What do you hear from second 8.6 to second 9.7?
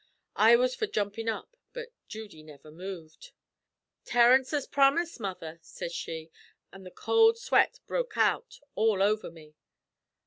all over me.